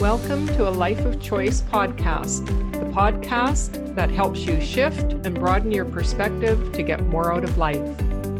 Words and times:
Welcome 0.00 0.46
to 0.48 0.68
a 0.68 0.70
Life 0.70 1.06
of 1.06 1.22
Choice 1.22 1.62
podcast, 1.62 2.44
the 2.72 2.84
podcast 2.92 3.94
that 3.94 4.10
helps 4.10 4.40
you 4.40 4.60
shift 4.60 5.14
and 5.14 5.34
broaden 5.34 5.72
your 5.72 5.86
perspective 5.86 6.70
to 6.72 6.82
get 6.82 7.06
more 7.06 7.32
out 7.32 7.44
of 7.44 7.56
life. 7.56 7.80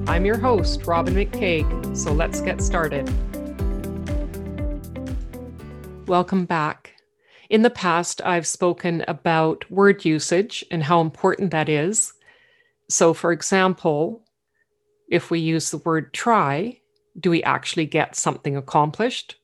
I'm 0.07 0.27
your 0.27 0.37
host, 0.37 0.87
Robin 0.87 1.15
McCaig, 1.15 1.97
so 1.97 2.13
let's 2.13 2.43
get 2.43 2.61
started. 2.61 3.09
Welcome 6.07 6.45
back. 6.45 6.93
In 7.49 7.63
the 7.63 7.71
past, 7.71 8.21
I've 8.23 8.47
spoken 8.47 9.03
about 9.09 9.65
word 9.71 10.05
usage 10.05 10.63
and 10.71 10.83
how 10.83 11.01
important 11.01 11.53
that 11.53 11.71
is. 11.71 12.13
So, 12.91 13.15
for 13.15 13.33
example, 13.33 14.23
if 15.09 15.31
we 15.31 15.39
use 15.39 15.71
the 15.71 15.79
word 15.79 16.13
try, 16.13 16.81
do 17.19 17.31
we 17.31 17.43
actually 17.45 17.87
get 17.87 18.15
something 18.15 18.59
accomplished? 18.59 19.37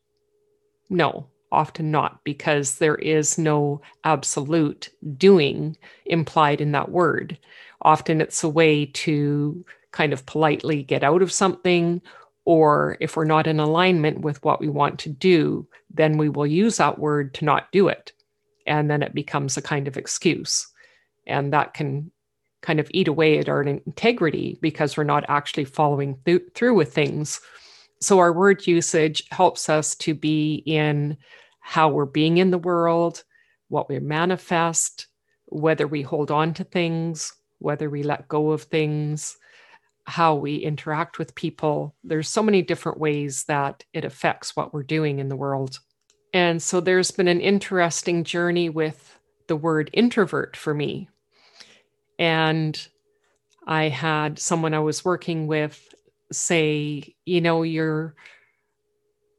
No, 0.91 1.29
often 1.53 1.91
not, 1.91 2.25
because 2.25 2.79
there 2.79 2.97
is 2.97 3.39
no 3.39 3.81
absolute 4.05 4.89
doing 5.17 5.77
implied 6.07 6.61
in 6.61 6.73
that 6.73 6.91
word. 6.91 7.39
Often 7.83 8.21
it's 8.21 8.43
a 8.43 8.49
way 8.49 8.87
to 8.87 9.65
kind 9.93 10.13
of 10.13 10.27
politely 10.27 10.83
get 10.83 11.05
out 11.05 11.23
of 11.23 11.31
something, 11.31 12.01
or 12.45 12.97
if 13.01 13.17
we're 13.17 13.25
not 13.25 13.47
in 13.47 13.61
alignment 13.61 14.23
with 14.23 14.43
what 14.43 14.61
we 14.61 14.69
want 14.69 14.99
to 15.01 15.09
do, 15.09 15.67
then 15.91 16.19
we 16.19 16.29
will 16.29 16.47
use 16.47 16.79
that 16.79 16.99
word 16.99 17.35
to 17.35 17.45
not 17.45 17.71
do 17.71 17.89
it. 17.89 18.13
And 18.67 18.91
then 18.91 19.03
it 19.03 19.15
becomes 19.15 19.57
a 19.57 19.63
kind 19.63 19.87
of 19.87 19.97
excuse. 19.97 20.67
And 21.27 21.53
that 21.53 21.75
can 21.75 22.11
kind 22.63 22.81
of 22.81 22.89
eat 22.93 23.09
away 23.09 23.39
at 23.39 23.49
our 23.49 23.63
integrity 23.63 24.59
because 24.63 24.97
we're 24.97 25.05
not 25.05 25.25
actually 25.29 25.65
following 25.65 26.17
th- 26.25 26.43
through 26.55 26.75
with 26.75 26.95
things. 26.95 27.41
So, 28.03 28.19
our 28.19 28.33
word 28.33 28.67
usage 28.67 29.23
helps 29.31 29.69
us 29.69 29.95
to 29.97 30.13
be 30.13 30.57
in 30.67 31.17
how 31.61 31.89
we're 31.89 32.05
being 32.05 32.39
in 32.39 32.51
the 32.51 32.59
world, 32.59 33.23
what 33.69 33.89
we 33.89 34.01
manifest, 34.01 35.07
whether 35.47 35.87
we 35.87 36.03
hold 36.03 36.33
on 36.33 36.53
to 36.55 36.65
things, 36.65 37.33
whether 37.61 37.89
we 37.89 38.03
let 38.03 38.27
go 38.27 38.51
of 38.51 38.65
things, 38.65 39.37
how 40.05 40.35
we 40.35 40.57
interact 40.57 41.21
with 41.21 41.37
people. 41.37 41.95
There's 42.03 42.29
so 42.29 42.43
many 42.43 42.61
different 42.61 42.99
ways 42.99 43.45
that 43.45 43.85
it 43.93 44.05
affects 44.05 44.57
what 44.57 44.75
we're 44.75 44.83
doing 44.83 45.21
in 45.21 45.29
the 45.29 45.37
world. 45.37 45.79
And 46.35 46.61
so 46.61 46.81
there's 46.81 47.13
been 47.13 47.29
an 47.29 47.41
interesting 47.41 48.25
journey 48.25 48.69
with 48.69 49.17
the 49.47 49.55
word 49.55 49.91
introvert 49.93 50.57
for 50.57 50.75
me. 50.75 51.09
And 52.19 52.85
I 53.65 53.91
had 53.91 54.41
someone 54.41 54.75
I 54.75 54.81
was 54.81 55.05
working 55.05 55.47
with 55.47 55.95
say, 56.33 57.15
you 57.27 57.41
know, 57.41 57.63
you're 57.63 58.15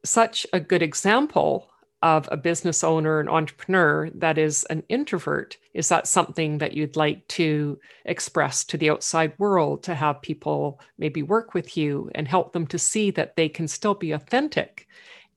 such 0.06 0.46
a 0.54 0.60
good 0.60 0.82
example 0.82 1.70
of 2.02 2.28
a 2.32 2.38
business 2.38 2.84
owner, 2.84 3.22
an 3.22 3.30
entrepreneur 3.30 4.10
that 4.16 4.38
is 4.38 4.66
an 4.66 4.84
introvert? 4.90 5.58
Is 5.74 5.88
that 5.88 6.06
something 6.06 6.58
that 6.58 6.74
you'd 6.74 6.98
like 6.98 7.26
to 7.30 7.80
express 8.04 8.66
to 8.66 8.78
the 8.78 8.90
outside 8.90 9.34
world 9.38 9.84
to 9.84 9.96
have 9.96 10.22
people 10.22 10.82
maybe 10.98 11.24
work 11.24 11.54
with 11.54 11.78
you 11.78 12.12
and 12.14 12.28
help 12.28 12.52
them 12.52 12.68
to 12.68 12.78
see 12.78 13.10
that 13.12 13.38
they 13.38 13.48
can 13.48 13.70
still 13.70 13.94
be 13.94 14.12
authentic 14.12 14.88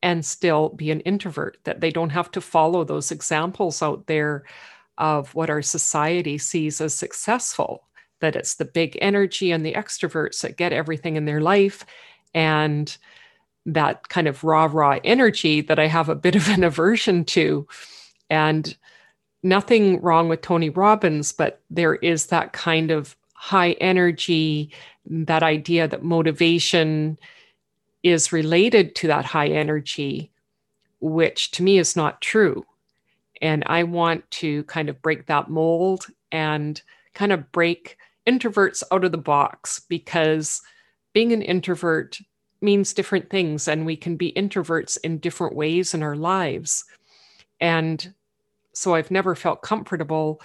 and 0.03 0.27
still 0.27 0.71
be 0.71 0.91
an 0.91 1.01
introvert, 1.01 1.59
that 1.65 1.81
they 1.81 1.91
don't 1.91 2.11
have 2.11 2.31
to 2.33 2.41
follow 2.41 2.83
those 2.85 3.13
examples 3.13 3.81
out 3.81 4.07
there 4.09 4.45
of 4.99 5.35
what 5.35 5.51
our 5.51 5.63
society 5.63 6.37
sees 6.37 6.81
as 6.81 6.95
successful? 6.95 7.85
That 8.21 8.37
it's 8.37 8.55
the 8.55 8.65
big 8.65 8.97
energy 9.01 9.51
and 9.51 9.65
the 9.65 9.75
extroverts 9.75 10.41
that 10.41 10.57
get 10.57 10.73
everything 10.73 11.17
in 11.17 11.25
their 11.25 11.41
life. 11.41 11.85
And 12.35 12.97
that 13.67 14.09
kind 14.09 14.29
of 14.29 14.45
raw, 14.45 14.69
raw 14.71 14.99
energy 15.03 15.61
that 15.61 15.79
I 15.79 15.89
have 15.89 16.09
a 16.09 16.15
bit 16.15 16.37
of 16.37 16.49
an 16.49 16.65
aversion 16.65 17.25
to. 17.27 17.67
And 18.31 18.77
nothing 19.43 20.01
wrong 20.01 20.29
with 20.29 20.41
Tony 20.41 20.71
Robbins, 20.71 21.33
but 21.33 21.61
there 21.71 21.97
is 21.97 22.27
that 22.27 22.53
kind 22.53 22.91
of 22.91 23.17
high 23.35 23.73
energy, 23.73 24.73
that 25.05 25.43
idea 25.43 25.87
that 25.87 26.03
motivation 26.03 27.19
is 28.03 28.33
related 28.33 28.95
to 28.97 29.09
that 29.09 29.25
high 29.25 29.49
energy, 29.49 30.31
which 31.01 31.51
to 31.53 31.63
me 31.63 31.79
is 31.79 31.97
not 31.97 32.21
true. 32.21 32.65
And 33.43 33.63
I 33.67 33.83
want 33.83 34.29
to 34.33 34.63
kind 34.65 34.89
of 34.89 35.03
break 35.03 35.27
that 35.27 35.51
mold 35.51 36.07
and 36.33 36.81
kind 37.15 37.33
of 37.33 37.51
break 37.53 37.99
introverts 38.27 38.83
out 38.91 39.05
of 39.05 39.13
the 39.13 39.19
box 39.19 39.81
because 39.89 40.63
being 41.13 41.33
an 41.33 41.43
introvert 41.43 42.19
means 42.61 42.95
different 42.95 43.31
things 43.31 43.69
and 43.69 43.87
we 43.87 43.97
can 43.97 44.17
be 44.17 44.33
introverts 44.33 44.99
in 45.05 45.19
different 45.19 45.55
ways 45.55 45.95
in 45.95 46.03
our 46.03 46.17
lives. 46.17 46.85
And 47.61 48.15
so 48.77 48.95
i've 48.95 49.11
never 49.11 49.35
felt 49.35 49.63
comfortable 49.63 50.41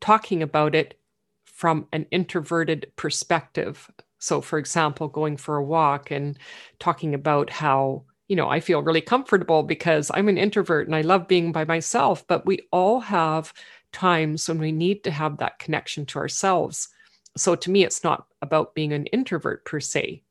talking 0.00 0.42
about 0.42 0.74
it 0.74 0.98
from 1.44 1.86
an 1.92 2.04
introverted 2.10 2.90
perspective. 2.96 3.88
So 4.18 4.40
for 4.40 4.58
example 4.58 5.08
going 5.08 5.36
for 5.36 5.56
a 5.56 5.64
walk 5.64 6.10
and 6.10 6.36
talking 6.80 7.14
about 7.14 7.48
how 7.48 8.04
you 8.26 8.34
know 8.34 8.48
i 8.48 8.58
feel 8.58 8.82
really 8.82 9.00
comfortable 9.00 9.62
because 9.62 10.10
i'm 10.14 10.28
an 10.28 10.36
introvert 10.36 10.88
and 10.88 10.96
i 10.96 11.00
love 11.00 11.28
being 11.28 11.52
by 11.52 11.64
myself 11.64 12.26
but 12.26 12.44
we 12.44 12.58
all 12.72 12.98
have 12.98 13.52
times 13.92 14.48
when 14.48 14.58
we 14.58 14.72
need 14.72 15.04
to 15.04 15.12
have 15.12 15.36
that 15.36 15.60
connection 15.60 16.04
to 16.04 16.18
ourselves 16.18 16.88
so 17.36 17.54
to 17.54 17.70
me 17.70 17.84
it's 17.84 18.02
not 18.02 18.26
about 18.42 18.74
being 18.74 18.92
an 18.92 19.06
introvert 19.06 19.64
per 19.64 19.80
se 19.80 20.22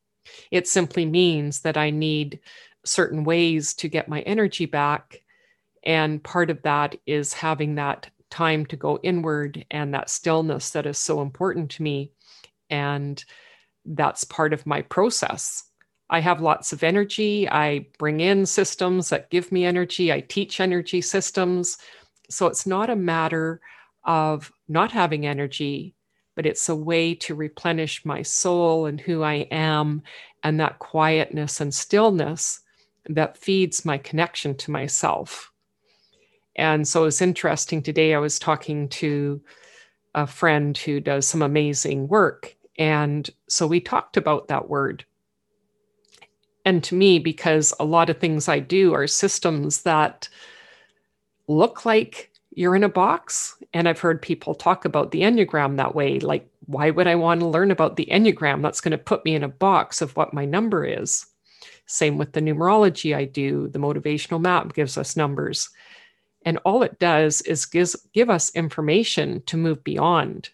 it 0.51 0.67
simply 0.67 1.05
means 1.05 1.61
that 1.61 1.77
I 1.77 1.89
need 1.89 2.39
certain 2.83 3.23
ways 3.23 3.73
to 3.75 3.87
get 3.87 4.09
my 4.09 4.21
energy 4.21 4.65
back. 4.65 5.21
And 5.83 6.23
part 6.23 6.49
of 6.49 6.61
that 6.63 6.95
is 7.05 7.33
having 7.33 7.75
that 7.75 8.09
time 8.29 8.65
to 8.67 8.75
go 8.75 8.99
inward 9.03 9.65
and 9.71 9.93
that 9.93 10.09
stillness 10.09 10.71
that 10.71 10.85
is 10.85 10.97
so 10.97 11.21
important 11.21 11.71
to 11.71 11.83
me. 11.83 12.11
And 12.69 13.23
that's 13.85 14.23
part 14.23 14.53
of 14.53 14.65
my 14.65 14.81
process. 14.81 15.63
I 16.09 16.19
have 16.19 16.41
lots 16.41 16.73
of 16.73 16.83
energy. 16.83 17.49
I 17.49 17.87
bring 17.97 18.19
in 18.19 18.45
systems 18.45 19.09
that 19.09 19.29
give 19.29 19.51
me 19.51 19.65
energy. 19.65 20.11
I 20.11 20.21
teach 20.21 20.59
energy 20.59 21.01
systems. 21.01 21.77
So 22.29 22.47
it's 22.47 22.65
not 22.65 22.89
a 22.89 22.95
matter 22.95 23.61
of 24.03 24.51
not 24.67 24.91
having 24.91 25.25
energy 25.25 25.94
but 26.35 26.45
it's 26.45 26.69
a 26.69 26.75
way 26.75 27.15
to 27.15 27.35
replenish 27.35 28.05
my 28.05 28.21
soul 28.21 28.85
and 28.85 28.99
who 28.99 29.23
I 29.23 29.47
am 29.51 30.03
and 30.43 30.59
that 30.59 30.79
quietness 30.79 31.61
and 31.61 31.73
stillness 31.73 32.59
that 33.07 33.37
feeds 33.37 33.85
my 33.85 33.97
connection 33.97 34.55
to 34.57 34.71
myself. 34.71 35.51
And 36.55 36.87
so 36.87 37.05
it's 37.05 37.21
interesting 37.21 37.81
today. 37.81 38.13
I 38.13 38.19
was 38.19 38.39
talking 38.39 38.89
to 38.89 39.41
a 40.13 40.25
friend 40.25 40.77
who 40.77 40.99
does 40.99 41.27
some 41.27 41.41
amazing 41.41 42.07
work. 42.07 42.55
And 42.77 43.29
so 43.49 43.67
we 43.67 43.79
talked 43.79 44.17
about 44.17 44.47
that 44.47 44.69
word. 44.69 45.05
And 46.65 46.83
to 46.85 46.95
me, 46.95 47.19
because 47.19 47.73
a 47.79 47.85
lot 47.85 48.09
of 48.09 48.17
things 48.17 48.49
I 48.49 48.59
do 48.59 48.93
are 48.93 49.07
systems 49.07 49.83
that 49.83 50.27
look 51.47 51.85
like 51.85 52.31
you're 52.55 52.75
in 52.75 52.83
a 52.83 52.89
box. 52.89 53.55
And 53.73 53.87
I've 53.87 53.99
heard 53.99 54.21
people 54.21 54.55
talk 54.55 54.85
about 54.85 55.11
the 55.11 55.21
Enneagram 55.21 55.77
that 55.77 55.95
way. 55.95 56.19
Like, 56.19 56.49
why 56.65 56.89
would 56.89 57.07
I 57.07 57.15
want 57.15 57.41
to 57.41 57.47
learn 57.47 57.71
about 57.71 57.95
the 57.95 58.07
Enneagram? 58.11 58.61
That's 58.61 58.81
going 58.81 58.91
to 58.91 58.97
put 58.97 59.23
me 59.25 59.35
in 59.35 59.43
a 59.43 59.49
box 59.49 60.01
of 60.01 60.15
what 60.15 60.33
my 60.33 60.45
number 60.45 60.85
is. 60.85 61.25
Same 61.85 62.17
with 62.17 62.31
the 62.31 62.41
numerology 62.41 63.15
I 63.15 63.25
do. 63.25 63.67
The 63.67 63.79
motivational 63.79 64.41
map 64.41 64.73
gives 64.73 64.97
us 64.97 65.15
numbers. 65.15 65.69
And 66.43 66.57
all 66.59 66.83
it 66.83 66.99
does 66.99 67.41
is 67.41 67.65
gives, 67.65 67.95
give 68.13 68.29
us 68.29 68.55
information 68.55 69.41
to 69.47 69.57
move 69.57 69.83
beyond. 69.83 70.49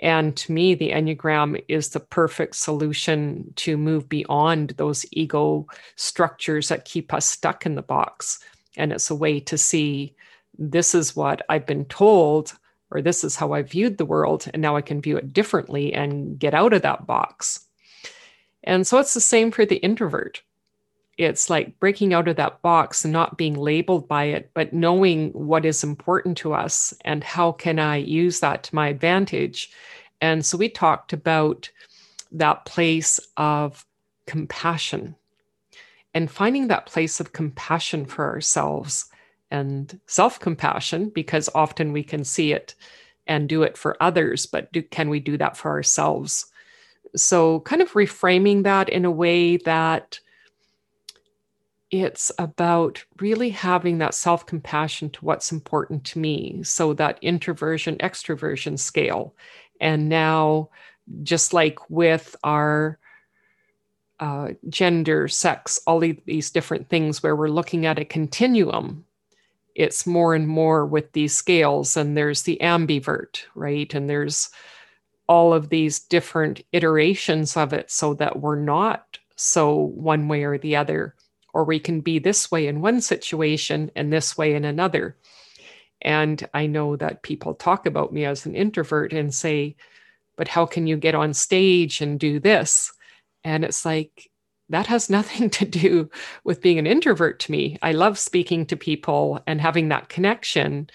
And 0.00 0.34
to 0.38 0.52
me, 0.52 0.74
the 0.74 0.90
Enneagram 0.90 1.62
is 1.68 1.90
the 1.90 2.00
perfect 2.00 2.56
solution 2.56 3.52
to 3.56 3.76
move 3.76 4.08
beyond 4.08 4.70
those 4.70 5.04
ego 5.12 5.66
structures 5.96 6.68
that 6.68 6.86
keep 6.86 7.12
us 7.12 7.26
stuck 7.26 7.66
in 7.66 7.74
the 7.74 7.82
box. 7.82 8.40
And 8.76 8.92
it's 8.92 9.10
a 9.10 9.14
way 9.14 9.40
to 9.40 9.58
see 9.58 10.14
this 10.60 10.94
is 10.94 11.16
what 11.16 11.40
I've 11.48 11.66
been 11.66 11.86
told, 11.86 12.52
or 12.90 13.00
this 13.00 13.24
is 13.24 13.34
how 13.34 13.52
I 13.52 13.62
viewed 13.62 13.96
the 13.96 14.04
world, 14.04 14.46
and 14.52 14.60
now 14.60 14.76
I 14.76 14.82
can 14.82 15.00
view 15.00 15.16
it 15.16 15.32
differently 15.32 15.94
and 15.94 16.38
get 16.38 16.54
out 16.54 16.74
of 16.74 16.82
that 16.82 17.06
box. 17.06 17.66
And 18.62 18.86
so 18.86 18.98
it's 18.98 19.14
the 19.14 19.20
same 19.20 19.50
for 19.50 19.64
the 19.64 19.76
introvert. 19.76 20.42
It's 21.16 21.48
like 21.48 21.78
breaking 21.80 22.12
out 22.12 22.28
of 22.28 22.36
that 22.36 22.60
box 22.62 23.04
and 23.04 23.12
not 23.12 23.38
being 23.38 23.54
labeled 23.54 24.06
by 24.06 24.24
it, 24.24 24.50
but 24.52 24.72
knowing 24.72 25.30
what 25.30 25.64
is 25.64 25.82
important 25.82 26.36
to 26.38 26.52
us 26.52 26.94
and 27.04 27.24
how 27.24 27.52
can 27.52 27.78
I 27.78 27.96
use 27.96 28.40
that 28.40 28.62
to 28.64 28.74
my 28.74 28.88
advantage. 28.88 29.70
And 30.20 30.44
so 30.44 30.58
we 30.58 30.68
talked 30.68 31.12
about 31.12 31.70
that 32.32 32.64
place 32.66 33.18
of 33.36 33.84
compassion 34.26 35.16
and 36.14 36.30
finding 36.30 36.68
that 36.68 36.86
place 36.86 37.18
of 37.18 37.32
compassion 37.32 38.04
for 38.04 38.26
ourselves 38.26 39.06
and 39.50 39.98
self 40.06 40.40
compassion 40.40 41.10
because 41.10 41.48
often 41.54 41.92
we 41.92 42.02
can 42.02 42.24
see 42.24 42.52
it 42.52 42.74
and 43.26 43.48
do 43.48 43.62
it 43.62 43.76
for 43.76 43.96
others, 44.02 44.46
but 44.46 44.72
do, 44.72 44.82
can 44.82 45.08
we 45.08 45.20
do 45.20 45.36
that 45.36 45.56
for 45.56 45.70
ourselves? 45.70 46.46
So, 47.16 47.60
kind 47.60 47.82
of 47.82 47.92
reframing 47.92 48.64
that 48.64 48.88
in 48.88 49.04
a 49.04 49.10
way 49.10 49.56
that 49.58 50.20
it's 51.90 52.30
about 52.38 53.04
really 53.18 53.50
having 53.50 53.98
that 53.98 54.14
self 54.14 54.46
compassion 54.46 55.10
to 55.10 55.24
what's 55.24 55.52
important 55.52 56.04
to 56.04 56.18
me. 56.18 56.62
So 56.62 56.94
that 56.94 57.18
introversion, 57.20 57.96
extroversion 57.96 58.78
scale. 58.78 59.34
And 59.80 60.08
now, 60.08 60.70
just 61.22 61.52
like 61.52 61.78
with 61.90 62.36
our 62.44 62.98
uh, 64.20 64.50
gender, 64.68 65.26
sex, 65.26 65.80
all 65.86 65.98
these 65.98 66.50
different 66.50 66.88
things 66.88 67.22
where 67.22 67.34
we're 67.34 67.48
looking 67.48 67.86
at 67.86 67.98
a 67.98 68.04
continuum, 68.04 69.04
it's 69.80 70.06
more 70.06 70.34
and 70.34 70.46
more 70.46 70.84
with 70.84 71.10
these 71.12 71.34
scales. 71.34 71.96
And 71.96 72.16
there's 72.16 72.42
the 72.42 72.58
ambivert, 72.60 73.44
right? 73.54 73.92
And 73.94 74.10
there's 74.10 74.50
all 75.26 75.54
of 75.54 75.70
these 75.70 75.98
different 75.98 76.62
iterations 76.72 77.56
of 77.56 77.72
it 77.72 77.90
so 77.90 78.12
that 78.14 78.40
we're 78.40 78.60
not 78.60 79.18
so 79.36 79.74
one 79.74 80.28
way 80.28 80.44
or 80.44 80.58
the 80.58 80.76
other 80.76 81.14
or 81.54 81.64
we 81.64 81.80
can 81.80 82.00
be 82.00 82.18
this 82.18 82.50
way 82.50 82.66
in 82.66 82.82
one 82.82 83.00
situation 83.00 83.90
and 83.96 84.12
this 84.12 84.36
way 84.36 84.54
in 84.54 84.64
another. 84.64 85.16
And 86.02 86.46
I 86.54 86.66
know 86.66 86.96
that 86.96 87.22
people 87.22 87.54
talk 87.54 87.86
about 87.86 88.12
me 88.12 88.24
as 88.24 88.44
an 88.46 88.54
introvert 88.54 89.12
and 89.12 89.34
say, 89.34 89.76
but 90.36 90.48
how 90.48 90.66
can 90.66 90.86
you 90.86 90.96
get 90.96 91.14
on 91.14 91.32
stage 91.32 92.00
and 92.00 92.20
do 92.20 92.38
this? 92.38 92.92
And 93.44 93.64
it's 93.64 93.84
like, 93.84 94.29
that 94.70 94.86
has 94.86 95.10
nothing 95.10 95.50
to 95.50 95.64
do 95.64 96.08
with 96.44 96.62
being 96.62 96.78
an 96.78 96.86
introvert 96.86 97.40
to 97.40 97.52
me. 97.52 97.76
I 97.82 97.92
love 97.92 98.18
speaking 98.18 98.64
to 98.66 98.76
people 98.76 99.42
and 99.46 99.60
having 99.60 99.88
that 99.88 100.08
connection. 100.08 100.88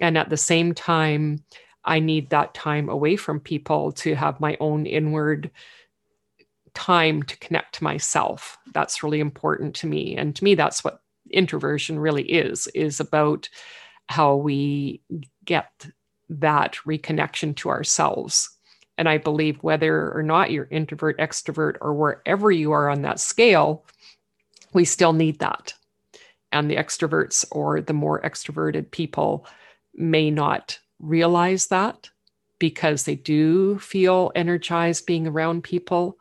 And 0.00 0.18
at 0.18 0.30
the 0.30 0.36
same 0.36 0.74
time, 0.74 1.44
I 1.84 2.00
need 2.00 2.30
that 2.30 2.54
time 2.54 2.88
away 2.88 3.16
from 3.16 3.40
people 3.40 3.92
to 3.92 4.14
have 4.14 4.40
my 4.40 4.56
own 4.60 4.84
inward 4.84 5.50
time 6.74 7.22
to 7.22 7.38
connect 7.38 7.76
to 7.76 7.84
myself. 7.84 8.58
That's 8.74 9.02
really 9.02 9.20
important 9.20 9.74
to 9.76 9.86
me. 9.86 10.16
And 10.16 10.36
to 10.36 10.44
me, 10.44 10.54
that's 10.54 10.84
what 10.84 11.00
introversion 11.30 11.98
really 11.98 12.24
is, 12.24 12.66
is 12.68 13.00
about 13.00 13.48
how 14.08 14.36
we 14.36 15.02
get 15.44 15.86
that 16.28 16.76
reconnection 16.86 17.56
to 17.56 17.68
ourselves. 17.68 18.50
And 19.00 19.08
I 19.08 19.16
believe 19.16 19.62
whether 19.62 20.12
or 20.12 20.22
not 20.22 20.50
you're 20.50 20.68
introvert, 20.70 21.16
extrovert, 21.18 21.78
or 21.80 21.94
wherever 21.94 22.52
you 22.52 22.72
are 22.72 22.90
on 22.90 23.00
that 23.00 23.18
scale, 23.18 23.86
we 24.74 24.84
still 24.84 25.14
need 25.14 25.38
that. 25.38 25.72
And 26.52 26.70
the 26.70 26.76
extroverts 26.76 27.46
or 27.50 27.80
the 27.80 27.94
more 27.94 28.20
extroverted 28.20 28.90
people 28.90 29.46
may 29.94 30.30
not 30.30 30.78
realize 30.98 31.68
that 31.68 32.10
because 32.58 33.04
they 33.04 33.14
do 33.14 33.78
feel 33.78 34.32
energized 34.34 35.06
being 35.06 35.26
around 35.26 35.64
people 35.64 36.18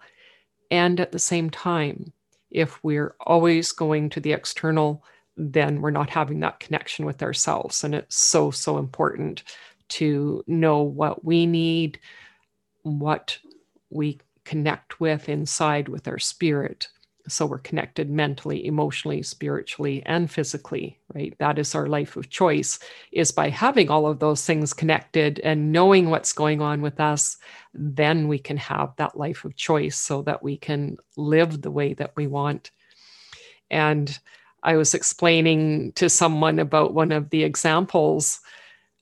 and 0.71 1.01
at 1.01 1.11
the 1.11 1.19
same 1.19 1.49
time. 1.49 2.13
If 2.49 2.81
we're 2.81 3.13
always 3.19 3.73
going 3.73 4.09
to 4.11 4.21
the 4.21 4.31
external, 4.31 5.03
then 5.35 5.81
we're 5.81 5.91
not 5.91 6.09
having 6.09 6.39
that 6.39 6.61
connection 6.61 7.05
with 7.05 7.21
ourselves. 7.21 7.83
And 7.83 7.93
it's 7.93 8.15
so, 8.15 8.51
so 8.51 8.77
important 8.77 9.43
to 9.89 10.45
know 10.47 10.81
what 10.81 11.25
we 11.25 11.45
need, 11.45 11.99
what 12.83 13.37
we 13.89 14.19
connect 14.45 14.99
with 14.99 15.29
inside 15.29 15.87
with 15.87 16.07
our 16.07 16.19
spirit, 16.19 16.87
so 17.27 17.45
we're 17.45 17.59
connected 17.59 18.09
mentally 18.09 18.65
emotionally 18.65 19.21
spiritually 19.21 20.01
and 20.05 20.31
physically 20.31 20.99
right? 21.13 21.33
That 21.39 21.57
is 21.57 21.73
our 21.75 21.87
life 21.87 22.15
of 22.15 22.29
choice 22.29 22.79
is 23.11 23.31
by 23.31 23.49
having 23.49 23.89
all 23.89 24.05
of 24.05 24.19
those 24.19 24.45
things 24.45 24.73
connected 24.73 25.39
and 25.39 25.71
knowing 25.71 26.09
what's 26.09 26.33
going 26.33 26.61
on 26.61 26.81
with 26.81 26.99
us 26.99 27.37
then 27.73 28.27
we 28.27 28.39
can 28.39 28.57
have 28.57 28.95
that 28.97 29.17
life 29.17 29.45
of 29.45 29.55
choice 29.55 29.97
so 29.97 30.21
that 30.23 30.41
we 30.41 30.57
can 30.57 30.97
live 31.17 31.61
the 31.61 31.71
way 31.71 31.93
that 31.93 32.13
we 32.15 32.27
want. 32.27 32.71
And 33.69 34.17
i 34.63 34.75
was 34.75 34.93
explaining 34.93 35.93
to 35.93 36.09
someone 36.09 36.59
about 36.59 36.93
one 36.93 37.13
of 37.13 37.29
the 37.29 37.43
examples 37.43 38.41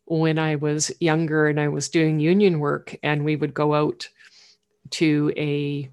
when 0.07 0.39
i 0.39 0.55
was 0.55 0.91
younger 0.99 1.47
and 1.47 1.59
i 1.59 1.67
was 1.67 1.89
doing 1.89 2.19
union 2.19 2.59
work 2.59 2.95
and 3.03 3.23
we 3.23 3.35
would 3.35 3.53
go 3.53 3.73
out 3.73 4.07
to 4.91 5.31
a 5.37 5.89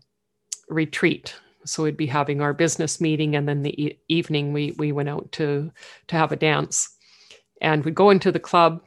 retreat. 0.68 1.34
So 1.66 1.82
we'd 1.82 1.96
be 1.96 2.06
having 2.06 2.40
our 2.40 2.52
business 2.52 3.00
meeting 3.00 3.36
and 3.36 3.48
then 3.48 3.62
the 3.62 3.82
e- 3.82 3.98
evening 4.08 4.52
we 4.52 4.74
we 4.78 4.92
went 4.92 5.08
out 5.08 5.30
to 5.32 5.72
to 6.08 6.16
have 6.16 6.32
a 6.32 6.36
dance. 6.36 6.90
And 7.60 7.84
we'd 7.84 7.94
go 7.94 8.10
into 8.10 8.30
the 8.30 8.40
club 8.40 8.82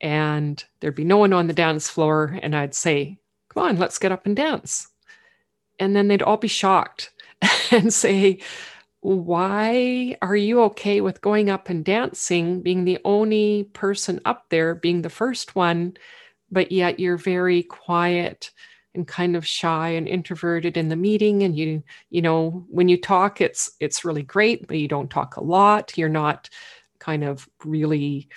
and 0.00 0.62
there'd 0.80 0.94
be 0.94 1.04
no 1.04 1.16
one 1.16 1.32
on 1.32 1.46
the 1.46 1.54
dance 1.54 1.88
floor 1.88 2.38
and 2.42 2.54
i'd 2.54 2.74
say 2.74 3.16
come 3.48 3.62
on 3.62 3.78
let's 3.78 3.98
get 3.98 4.12
up 4.12 4.26
and 4.26 4.36
dance. 4.36 4.88
And 5.78 5.96
then 5.96 6.08
they'd 6.08 6.22
all 6.22 6.36
be 6.36 6.48
shocked 6.48 7.10
and 7.70 7.92
say 7.92 8.40
why 9.04 10.16
are 10.22 10.34
you 10.34 10.62
okay 10.62 11.02
with 11.02 11.20
going 11.20 11.50
up 11.50 11.68
and 11.68 11.84
dancing 11.84 12.62
being 12.62 12.84
the 12.84 12.98
only 13.04 13.64
person 13.74 14.18
up 14.24 14.46
there 14.48 14.74
being 14.74 15.02
the 15.02 15.10
first 15.10 15.54
one 15.54 15.94
but 16.50 16.72
yet 16.72 16.98
you're 16.98 17.18
very 17.18 17.62
quiet 17.64 18.50
and 18.94 19.06
kind 19.06 19.36
of 19.36 19.46
shy 19.46 19.90
and 19.90 20.08
introverted 20.08 20.76
in 20.76 20.88
the 20.88 20.96
meeting 20.96 21.42
and 21.42 21.56
you 21.56 21.82
you 22.10 22.22
know 22.22 22.64
when 22.70 22.88
you 22.88 22.98
talk 22.98 23.40
it's 23.40 23.70
it's 23.80 24.04
really 24.04 24.22
great 24.22 24.66
but 24.66 24.78
you 24.78 24.88
don't 24.88 25.10
talk 25.10 25.36
a 25.36 25.44
lot. 25.44 25.96
You're 25.98 26.08
not 26.08 26.48
kind 26.98 27.24
of 27.24 27.48
really 27.64 28.28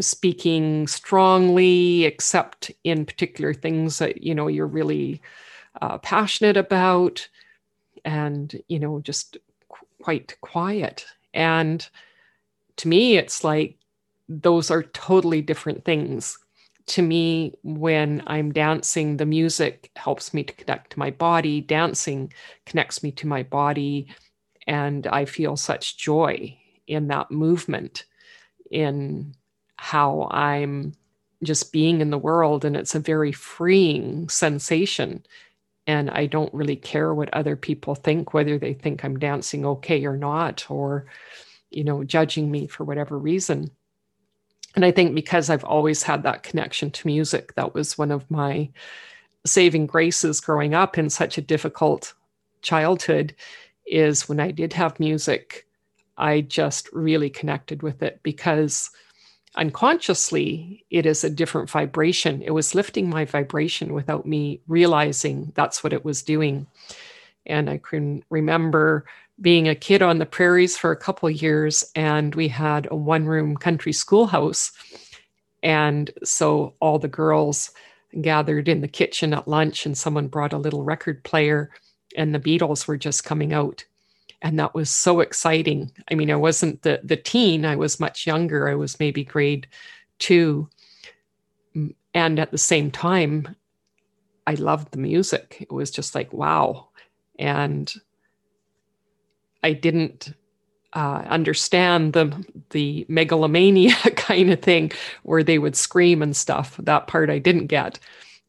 speaking 0.00 0.86
strongly 0.86 2.04
except 2.04 2.70
in 2.84 3.04
particular 3.04 3.52
things 3.52 3.98
that 3.98 4.22
you 4.22 4.34
know 4.34 4.46
you're 4.46 4.66
really 4.66 5.20
uh, 5.82 5.98
passionate 5.98 6.56
about 6.56 7.28
and 8.04 8.60
you 8.68 8.78
know 8.78 9.00
just 9.00 9.36
qu- 9.68 9.86
quite 10.02 10.36
quiet 10.40 11.06
and 11.34 11.88
to 12.76 12.88
me 12.88 13.16
it's 13.16 13.44
like 13.44 13.76
those 14.28 14.70
are 14.70 14.82
totally 14.84 15.40
different 15.40 15.84
things 15.84 16.38
to 16.88 17.02
me, 17.02 17.52
when 17.62 18.22
I'm 18.26 18.50
dancing, 18.50 19.18
the 19.18 19.26
music 19.26 19.90
helps 19.96 20.32
me 20.32 20.42
to 20.42 20.54
connect 20.54 20.92
to 20.92 20.98
my 20.98 21.10
body. 21.10 21.60
Dancing 21.60 22.32
connects 22.64 23.02
me 23.02 23.12
to 23.12 23.26
my 23.26 23.42
body. 23.42 24.08
And 24.66 25.06
I 25.06 25.26
feel 25.26 25.56
such 25.56 25.98
joy 25.98 26.56
in 26.86 27.08
that 27.08 27.30
movement, 27.30 28.04
in 28.70 29.34
how 29.76 30.28
I'm 30.30 30.94
just 31.42 31.72
being 31.72 32.00
in 32.00 32.10
the 32.10 32.18
world. 32.18 32.64
And 32.64 32.74
it's 32.74 32.94
a 32.94 33.00
very 33.00 33.32
freeing 33.32 34.28
sensation. 34.30 35.24
And 35.88 36.10
I 36.10 36.26
don't 36.26 36.52
really 36.54 36.76
care 36.76 37.12
what 37.14 37.32
other 37.34 37.56
people 37.56 37.96
think, 37.96 38.32
whether 38.32 38.58
they 38.58 38.74
think 38.74 39.04
I'm 39.04 39.18
dancing 39.18 39.64
okay 39.66 40.04
or 40.04 40.16
not, 40.16 40.70
or, 40.70 41.06
you 41.70 41.82
know, 41.82 42.04
judging 42.04 42.50
me 42.50 42.68
for 42.68 42.84
whatever 42.84 43.18
reason. 43.18 43.70
And 44.76 44.84
I 44.84 44.92
think 44.92 45.14
because 45.14 45.50
I've 45.50 45.64
always 45.64 46.02
had 46.02 46.22
that 46.22 46.42
connection 46.42 46.90
to 46.90 47.06
music, 47.06 47.54
that 47.54 47.74
was 47.74 47.98
one 47.98 48.12
of 48.12 48.30
my 48.30 48.68
saving 49.46 49.86
graces 49.86 50.40
growing 50.40 50.74
up 50.74 50.98
in 50.98 51.08
such 51.08 51.38
a 51.38 51.42
difficult 51.42 52.12
childhood 52.60 53.34
is 53.86 54.28
when 54.28 54.40
I 54.40 54.50
did 54.50 54.74
have 54.74 55.00
music, 55.00 55.66
I 56.18 56.42
just 56.42 56.92
really 56.92 57.30
connected 57.30 57.82
with 57.82 58.02
it 58.02 58.20
because 58.22 58.90
unconsciously 59.54 60.84
it 60.90 61.06
is 61.06 61.24
a 61.24 61.30
different 61.30 61.70
vibration. 61.70 62.42
It 62.42 62.52
was 62.52 62.74
lifting 62.74 63.08
my 63.08 63.24
vibration 63.24 63.92
without 63.92 64.26
me 64.26 64.60
realizing 64.68 65.52
that's 65.54 65.82
what 65.82 65.92
it 65.92 66.04
was 66.04 66.22
doing. 66.22 66.66
And 67.46 67.68
I 67.70 67.78
can 67.78 68.22
remember 68.30 69.04
being 69.40 69.68
a 69.68 69.74
kid 69.74 70.02
on 70.02 70.18
the 70.18 70.26
prairies 70.26 70.76
for 70.76 70.90
a 70.90 70.96
couple 70.96 71.30
years, 71.30 71.84
and 71.94 72.34
we 72.34 72.48
had 72.48 72.88
a 72.90 72.96
one 72.96 73.26
room 73.26 73.56
country 73.56 73.92
schoolhouse. 73.92 74.72
And 75.62 76.10
so 76.24 76.74
all 76.80 76.98
the 76.98 77.08
girls 77.08 77.70
gathered 78.20 78.68
in 78.68 78.80
the 78.80 78.88
kitchen 78.88 79.32
at 79.32 79.48
lunch, 79.48 79.86
and 79.86 79.96
someone 79.96 80.28
brought 80.28 80.52
a 80.52 80.58
little 80.58 80.82
record 80.82 81.22
player, 81.24 81.70
and 82.16 82.34
the 82.34 82.40
Beatles 82.40 82.86
were 82.86 82.96
just 82.96 83.24
coming 83.24 83.52
out. 83.52 83.84
And 84.42 84.58
that 84.58 84.74
was 84.74 84.88
so 84.88 85.20
exciting. 85.20 85.90
I 86.10 86.14
mean, 86.14 86.30
I 86.30 86.36
wasn't 86.36 86.82
the, 86.82 87.00
the 87.02 87.16
teen, 87.16 87.64
I 87.64 87.76
was 87.76 88.00
much 88.00 88.26
younger. 88.26 88.68
I 88.68 88.74
was 88.74 89.00
maybe 89.00 89.24
grade 89.24 89.66
two. 90.18 90.68
And 92.14 92.38
at 92.38 92.50
the 92.50 92.58
same 92.58 92.90
time, 92.90 93.56
I 94.46 94.54
loved 94.54 94.92
the 94.92 94.98
music. 94.98 95.58
It 95.60 95.72
was 95.72 95.90
just 95.90 96.14
like, 96.14 96.32
wow. 96.32 96.88
And 97.38 97.92
I 99.62 99.72
didn't 99.72 100.32
uh, 100.94 101.22
understand 101.28 102.14
the 102.14 102.44
the 102.70 103.04
megalomania 103.08 103.94
kind 104.16 104.50
of 104.50 104.62
thing 104.62 104.90
where 105.22 105.42
they 105.42 105.58
would 105.58 105.76
scream 105.76 106.22
and 106.22 106.36
stuff. 106.36 106.76
That 106.78 107.06
part 107.06 107.30
I 107.30 107.38
didn't 107.38 107.66
get, 107.66 107.98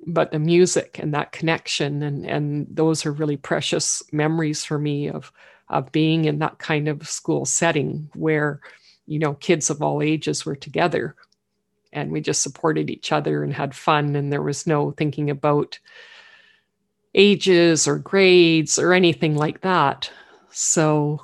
but 0.08 0.32
the 0.32 0.40
music 0.40 1.00
and 1.00 1.14
that 1.14 1.32
connection 1.32 2.02
and 2.02 2.26
and 2.26 2.68
those 2.70 3.06
are 3.06 3.12
really 3.12 3.38
precious 3.38 4.02
memories 4.12 4.64
for 4.64 4.80
me 4.80 5.10
of 5.10 5.32
of 5.70 5.92
being 5.92 6.26
in 6.26 6.40
that 6.40 6.60
kind 6.60 6.88
of 6.88 7.08
school 7.08 7.46
setting 7.46 8.10
where 8.16 8.62
you 9.08 9.20
know 9.20 9.34
kids 9.36 9.70
of 9.70 9.82
all 9.82 10.02
ages 10.02 10.46
were 10.46 10.56
together 10.56 11.16
and 11.94 12.12
we 12.12 12.22
just 12.22 12.44
supported 12.44 12.90
each 12.90 13.12
other 13.12 13.44
and 13.44 13.54
had 13.54 13.76
fun 13.76 14.16
and 14.16 14.32
there 14.32 14.44
was 14.44 14.68
no 14.68 14.92
thinking 14.92 15.30
about 15.30 15.80
ages 17.16 17.88
or 17.88 17.98
grades 18.00 18.78
or 18.80 18.94
anything 18.94 19.36
like 19.36 19.62
that 19.62 20.12
so 20.52 21.20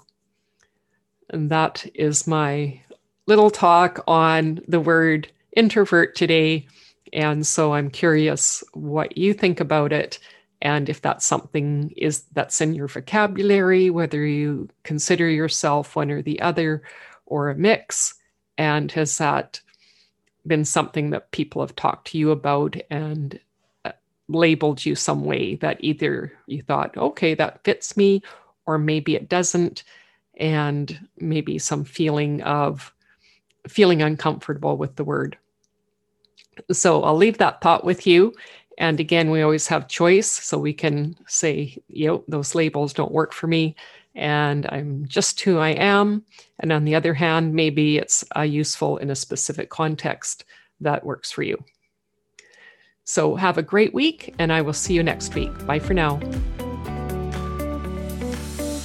And 1.30 1.50
that 1.52 1.86
is 1.96 2.28
my 2.28 2.82
little 3.28 3.50
talk 3.50 4.04
on 4.08 4.62
the 4.68 4.80
word 4.80 5.32
introvert 5.56 6.16
today. 6.16 6.68
And 7.14 7.46
so 7.46 7.74
I'm 7.74 7.90
curious 7.90 8.64
what 8.74 9.18
you 9.18 9.34
think 9.34 9.60
about 9.60 9.94
it 9.94 10.20
and 10.66 10.90
if 10.90 11.00
that's 11.00 11.28
something 11.28 11.94
is 11.96 12.24
that's 12.34 12.60
in 12.60 12.74
your 12.74 12.88
vocabulary, 12.88 13.92
whether 13.92 14.26
you 14.26 14.68
consider 14.82 15.30
yourself 15.30 15.96
one 15.96 16.10
or 16.10 16.24
the 16.24 16.42
other 16.42 16.82
or 17.28 17.52
a 17.52 17.56
mix. 17.56 18.16
And 18.58 18.92
has 18.94 19.16
that 19.20 19.62
been 20.48 20.66
something 20.66 21.12
that 21.12 21.30
people 21.30 21.62
have 21.62 21.76
talked 21.76 22.08
to 22.08 22.18
you 22.18 22.32
about 22.32 22.76
and 22.90 23.40
uh, 23.86 23.92
labeled 24.28 24.84
you 24.84 24.96
some 24.96 25.24
way 25.24 25.54
that 25.58 25.78
either 25.82 26.34
you 26.48 26.64
thought, 26.64 26.98
okay, 26.98 27.36
that 27.36 27.64
fits 27.64 27.96
me, 27.96 28.24
or 28.66 28.80
maybe 28.80 29.14
it 29.14 29.30
doesn't, 29.30 29.84
and 30.38 31.08
maybe 31.20 31.60
some 31.60 31.84
feeling 31.84 32.42
of 32.42 32.92
feeling 33.68 34.02
uncomfortable 34.02 34.78
with 34.78 34.96
the 34.96 35.04
word. 35.04 35.38
So 36.72 37.04
I'll 37.04 37.16
leave 37.16 37.38
that 37.38 37.62
thought 37.62 37.86
with 37.86 38.08
you. 38.08 38.34
And 38.78 39.00
again, 39.00 39.32
we 39.32 39.42
always 39.42 39.68
have 39.68 39.88
choice. 39.88 40.30
So 40.30 40.58
we 40.58 40.74
can 40.74 41.16
say, 41.28 41.78
know, 42.08 42.24
those 42.28 42.56
labels 42.56 42.94
don't 42.94 43.12
work 43.12 43.34
for 43.34 43.48
me 43.48 43.76
and 44.16 44.66
I'm 44.72 45.06
just 45.06 45.40
who 45.42 45.60
I 45.60 45.70
am. 45.70 46.24
And 46.60 46.72
on 46.72 46.86
the 46.86 46.96
other 46.96 47.14
hand, 47.14 47.54
maybe 47.54 47.98
it's 47.98 48.24
uh, 48.36 48.42
useful 48.42 48.98
in 48.98 49.10
a 49.10 49.16
specific 49.16 49.70
context 49.70 50.46
that 50.82 51.06
works 51.06 51.32
for 51.32 51.44
you. 51.44 51.64
So 53.04 53.36
have 53.36 53.58
a 53.58 53.62
great 53.62 53.94
week, 53.94 54.34
and 54.40 54.52
I 54.52 54.62
will 54.62 54.74
see 54.74 54.94
you 54.94 55.04
next 55.04 55.36
week. 55.36 55.52
Bye 55.66 55.80
for 55.80 55.94
now. 55.94 56.20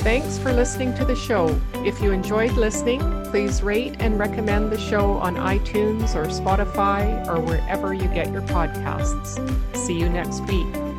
Thanks 0.03 0.39
for 0.39 0.53
listening 0.53 0.95
to 0.95 1.05
the 1.05 1.17
show. 1.17 1.59
If 1.75 2.03
you 2.03 2.11
enjoyed 2.11 2.53
listening, 2.53 3.01
please 3.31 3.63
rate 3.63 3.95
and 4.01 4.19
recommend 4.19 4.73
the 4.73 4.79
show 4.79 5.13
on 5.13 5.37
iTunes 5.37 6.17
or 6.17 6.27
Spotify 6.27 7.25
or 7.29 7.41
wherever 7.41 7.95
you 7.95 8.09
get 8.09 8.33
your 8.33 8.43
podcasts. 8.43 9.39
See 9.77 9.97
you 9.99 10.09
next 10.09 10.41
week. 10.47 10.90